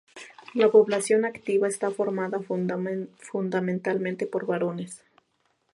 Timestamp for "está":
1.67-1.91